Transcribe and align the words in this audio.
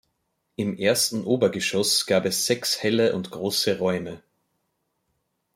Im 0.55 0.75
ersten 0.79 1.23
Obergeschoss 1.25 2.07
gab 2.07 2.25
es 2.25 2.47
sechs 2.47 2.81
helle 2.81 3.13
und 3.13 3.29
große 3.29 3.77
Räume. 3.77 4.23